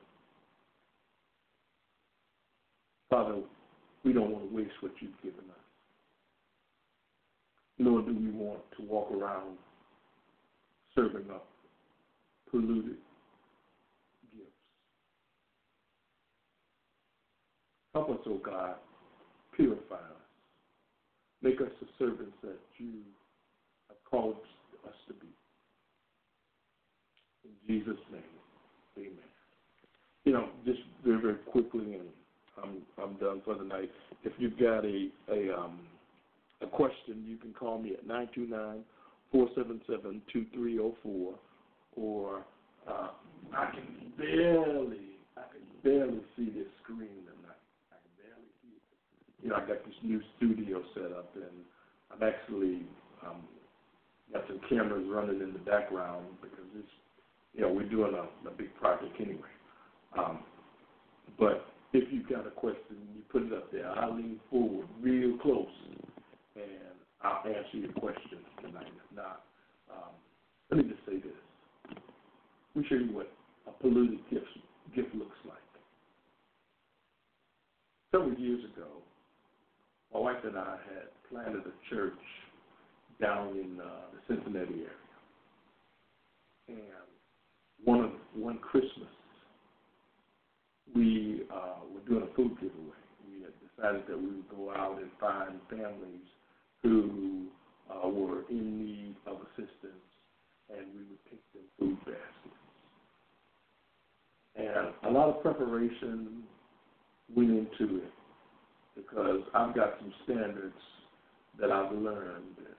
[3.10, 3.42] Father,
[4.04, 5.66] we don't want to waste what you've given us.
[7.78, 9.58] Nor do we want to walk around
[10.96, 11.46] serving up
[12.50, 12.98] polluted
[14.34, 14.50] gifts.
[17.94, 18.76] Help us, O oh God,
[19.56, 20.26] purify us.
[21.42, 22.92] Make us the servants that you
[23.90, 24.38] have called
[24.88, 25.28] us to be.
[27.44, 28.22] In Jesus' name,
[28.97, 29.11] amen.
[30.24, 32.07] You know, just very, very quickly, and
[32.61, 33.91] I'm I'm done for the night.
[34.24, 35.80] If you've got a a um
[36.61, 38.82] a question, you can call me at nine two nine
[39.32, 41.36] four seven seven two three zero four,
[41.95, 42.45] or
[42.88, 43.09] uh,
[43.55, 47.61] I can barely I can barely see this screen tonight.
[47.91, 49.43] I can barely see it.
[49.43, 51.66] You know, I got this new studio set up, and
[52.11, 52.86] I'm actually
[53.26, 53.43] um,
[54.32, 56.88] got some cameras running in the background because it's
[57.56, 59.41] you know we're doing a, a big project anyway.
[60.18, 60.39] Um,
[61.39, 63.89] but if you've got a question, you put it up there.
[63.89, 65.68] I'll lean forward real close,
[66.56, 68.88] and I'll answer your question tonight.
[68.88, 69.43] If not,
[69.91, 70.14] um,
[70.70, 71.95] let me just say this.
[72.76, 73.32] Let me show you what
[73.68, 74.45] a polluted gift,
[74.95, 75.58] gift looks like.
[78.12, 78.88] Several years ago,
[80.14, 82.14] my wife and I had planted a church
[83.22, 84.89] down in uh, the Cincinnati area.
[86.68, 87.14] And
[87.84, 89.10] one of one Christmas,
[90.96, 93.02] we uh, were doing a food giveaway.
[93.28, 96.28] We had decided that we would go out and find families
[96.84, 97.46] who
[97.90, 100.06] uh, were in need of assistance,
[100.70, 102.56] and we would pick them food baskets.
[104.56, 106.44] And a lot of preparation
[107.36, 108.12] went into it
[108.96, 110.74] because I've got some standards
[111.60, 112.56] that I've learned.
[112.58, 112.78] That,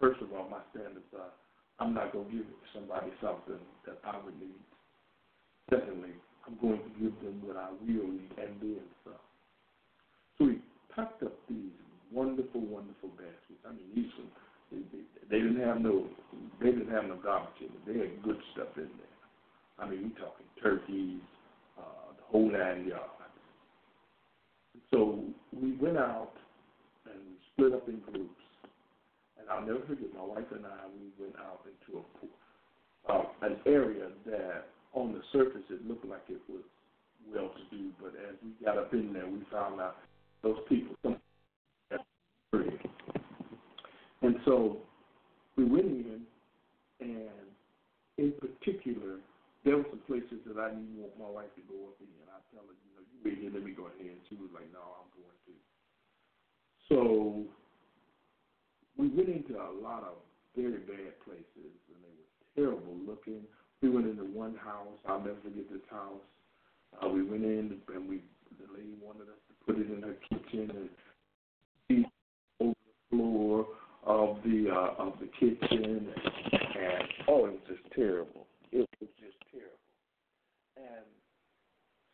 [0.00, 1.30] first of all, my standards are
[1.78, 4.62] I'm not going to give somebody something that I would need.
[5.70, 6.14] Secondly,
[6.46, 9.14] I'm going to give them what I will need and then some.
[10.38, 10.58] So we
[10.94, 11.72] packed up these
[12.12, 13.62] wonderful, wonderful baskets.
[13.66, 14.30] I mean, these were,
[14.70, 16.06] they, they didn't have no
[16.60, 17.82] they didn't have no garbage in it.
[17.86, 19.14] They had good stuff in there.
[19.78, 21.20] I mean, we're talking turkeys,
[21.78, 23.10] uh, the whole nine yards.
[24.90, 26.32] So we went out
[27.06, 28.43] and we split up in groups.
[29.44, 33.56] And I'll never forget, my wife and I, we went out into a uh, an
[33.66, 34.64] area that
[34.94, 36.64] on the surface it looked like it was
[37.28, 39.96] well to do, but as we got up in there, we found out
[40.42, 40.96] those people.
[44.22, 44.78] And so
[45.56, 46.20] we went in,
[47.00, 47.44] and
[48.16, 49.20] in particular,
[49.64, 52.08] there were some places that I didn't want my wife to go up in.
[52.32, 54.16] I tell her, you know, you wait here, let me go ahead.
[54.16, 55.52] And she was like, no, I'm going to.
[56.88, 57.44] So
[58.96, 60.14] we went into a lot of
[60.56, 63.42] very bad places, and they were terrible looking.
[63.82, 64.98] We went into one house.
[65.06, 66.22] I'll never forget this house.
[67.02, 68.22] Uh, we went in, and we
[68.58, 70.88] the lady wanted us to put it in her kitchen and
[71.88, 72.06] see
[72.60, 73.66] over the floor
[74.06, 78.46] of the uh, of the kitchen, and, and oh, it was just terrible.
[78.70, 79.82] It was just terrible.
[80.78, 81.06] And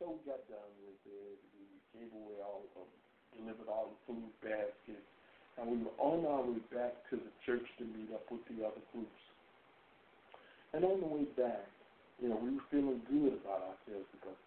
[0.01, 1.37] so we got done with it.
[1.53, 2.89] We gave away all of,
[3.37, 5.05] delivered all the food baskets
[5.59, 8.63] and we were on our way back to the church to meet up with the
[8.65, 9.23] other groups.
[10.73, 11.67] And on the way back,
[12.23, 14.39] you know, we were feeling good about ourselves because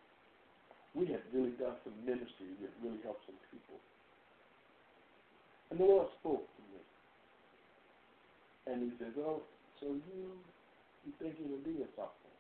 [0.96, 2.54] we had really done some ministry.
[2.62, 3.78] We had really helped some people.
[5.70, 6.82] And the Lord spoke to me.
[8.70, 9.42] And he said, oh,
[9.82, 10.38] so you,
[11.04, 12.36] you think you're doing something?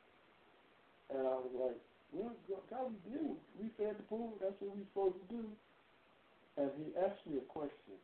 [1.11, 1.79] And I was like,
[2.13, 2.31] well,
[2.69, 3.35] God, we did.
[3.59, 4.31] We fed the poor.
[4.39, 5.43] That's what we're supposed to do.
[6.61, 7.97] And he asked me a question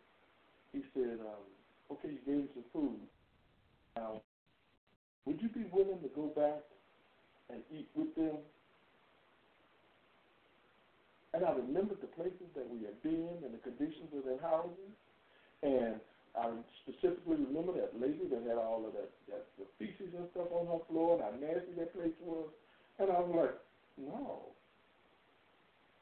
[0.74, 1.46] he said, um,
[1.92, 3.00] okay, you gave some food.
[3.96, 4.22] Now,
[5.26, 6.62] would you be willing to go back
[7.50, 8.38] and eat with them.
[11.34, 14.94] And I remembered the places that we had been and the conditions of their houses.
[15.62, 16.02] And
[16.38, 16.50] I
[16.86, 20.66] specifically remember that lady that had all of that, that the feces and stuff on
[20.66, 22.50] her floor and how nasty that place was.
[22.98, 23.58] And I was like,
[23.98, 24.50] no.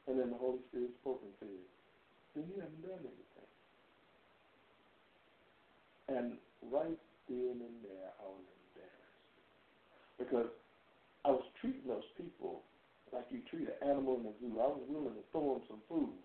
[0.08, 1.60] And then the Holy Spirit spoke and said,
[2.36, 3.27] then you haven't done anything.
[6.08, 6.40] And
[6.72, 6.98] right
[7.28, 9.24] then and there, I was embarrassed.
[10.16, 10.50] Because
[11.24, 12.64] I was treating those people
[13.12, 14.56] like you treat an animal in a zoo.
[14.60, 16.16] I was willing to throw them some food,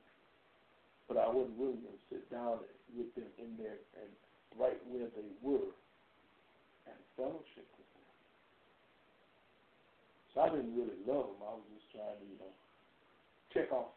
[1.08, 2.64] but I wasn't willing to sit down
[2.96, 4.12] with them in there and
[4.60, 5.72] right where they were
[6.88, 8.08] and fellowship with them.
[10.32, 11.44] So I didn't really love them.
[11.44, 12.54] I was just trying to, you know,
[13.52, 13.96] check off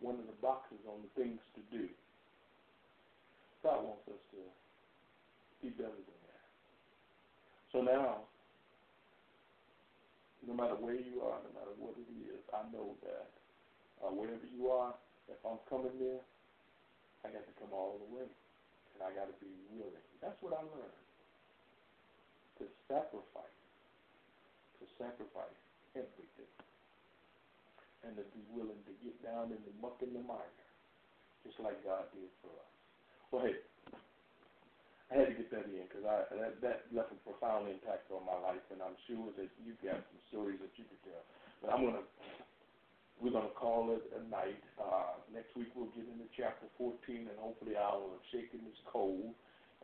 [0.00, 1.88] one of the boxes on the things to do.
[3.64, 4.40] God wants us to
[5.66, 6.46] be better than that.
[7.74, 8.22] So now,
[10.46, 13.26] no matter where you are, no matter what it is, I know that
[13.98, 14.94] uh, wherever you are,
[15.26, 16.22] if I'm coming there,
[17.26, 18.30] I got to come all the way,
[18.94, 20.06] and I got to be willing.
[20.22, 21.02] That's what I learned.
[22.62, 23.58] To sacrifice,
[24.78, 25.58] to sacrifice
[25.98, 26.52] everything,
[28.06, 30.62] and to be willing to get down in the muck and the mire,
[31.42, 32.72] just like God did for us.
[33.34, 33.58] Well, hey,
[35.06, 38.26] I had to get that in because I that, that left a profound impact on
[38.26, 41.22] my life, and I'm sure that you've got some stories that you could tell.
[41.62, 42.06] But I'm gonna
[43.22, 44.58] we're gonna call it a night.
[44.74, 48.78] Uh, next week we'll get into chapter 14, and hopefully I will have shaken this
[48.90, 49.30] cold.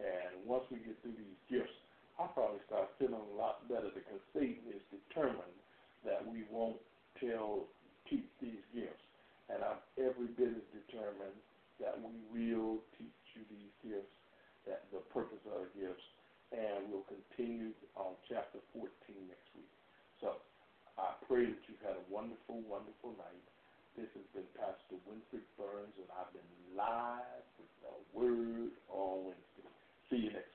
[0.03, 1.77] And once we get through these gifts,
[2.19, 5.59] I'll probably start feeling a lot better because Satan is determined
[6.03, 6.83] that we won't
[7.23, 7.71] tell
[8.11, 9.07] teach these gifts,
[9.47, 11.39] and I'm every bit as determined
[11.79, 14.19] that we will teach you these gifts
[14.67, 16.07] that the purpose of the gifts,
[16.53, 18.87] and we'll continue on chapter 14
[19.29, 19.73] next week.
[20.21, 20.39] So
[20.99, 23.47] I pray that you've had a wonderful, wonderful night.
[23.97, 29.69] This has been Pastor Winfred Burns, and I've been live with the Word on Wednesday.
[30.09, 30.53] See you next